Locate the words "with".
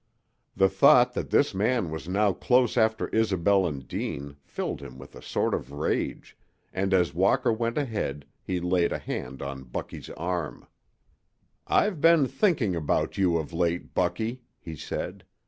4.97-5.13